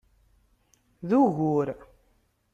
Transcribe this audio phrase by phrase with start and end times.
[1.07, 1.67] D ugur!